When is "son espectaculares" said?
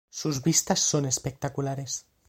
0.79-2.07